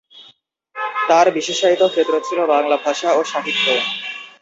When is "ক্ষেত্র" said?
1.87-2.13